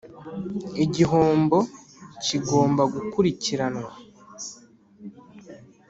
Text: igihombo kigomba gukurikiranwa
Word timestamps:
igihombo 0.83 1.57
kigomba 2.23 2.83
gukurikiranwa 2.93 3.89